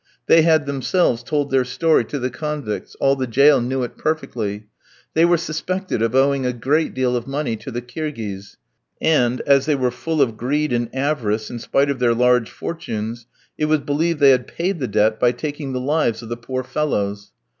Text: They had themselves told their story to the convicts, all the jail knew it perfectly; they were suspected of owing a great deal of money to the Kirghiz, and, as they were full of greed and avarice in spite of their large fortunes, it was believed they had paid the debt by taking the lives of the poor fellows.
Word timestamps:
They 0.25 0.41
had 0.41 0.65
themselves 0.65 1.21
told 1.21 1.51
their 1.51 1.63
story 1.63 2.05
to 2.05 2.17
the 2.17 2.31
convicts, 2.31 2.95
all 2.95 3.15
the 3.15 3.27
jail 3.27 3.61
knew 3.61 3.83
it 3.83 3.99
perfectly; 3.99 4.65
they 5.13 5.25
were 5.25 5.37
suspected 5.37 6.01
of 6.01 6.15
owing 6.15 6.43
a 6.43 6.53
great 6.53 6.95
deal 6.95 7.15
of 7.15 7.27
money 7.27 7.55
to 7.57 7.69
the 7.69 7.83
Kirghiz, 7.83 8.57
and, 8.99 9.41
as 9.41 9.67
they 9.67 9.75
were 9.75 9.91
full 9.91 10.19
of 10.19 10.37
greed 10.37 10.73
and 10.73 10.89
avarice 10.91 11.51
in 11.51 11.59
spite 11.59 11.91
of 11.91 11.99
their 11.99 12.15
large 12.15 12.49
fortunes, 12.49 13.27
it 13.59 13.65
was 13.65 13.81
believed 13.81 14.19
they 14.19 14.31
had 14.31 14.47
paid 14.47 14.79
the 14.79 14.87
debt 14.87 15.19
by 15.19 15.31
taking 15.31 15.71
the 15.71 15.79
lives 15.79 16.23
of 16.23 16.29
the 16.29 16.35
poor 16.37 16.63
fellows. 16.63 17.31